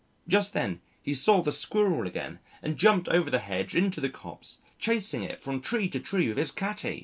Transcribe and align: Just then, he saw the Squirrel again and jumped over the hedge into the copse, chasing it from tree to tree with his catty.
Just 0.27 0.53
then, 0.53 0.81
he 0.99 1.13
saw 1.13 1.43
the 1.43 1.51
Squirrel 1.51 2.07
again 2.07 2.39
and 2.63 2.75
jumped 2.75 3.07
over 3.09 3.29
the 3.29 3.37
hedge 3.37 3.75
into 3.75 4.01
the 4.01 4.09
copse, 4.09 4.63
chasing 4.79 5.21
it 5.21 5.43
from 5.43 5.61
tree 5.61 5.87
to 5.89 5.99
tree 5.99 6.27
with 6.27 6.37
his 6.37 6.49
catty. 6.51 6.99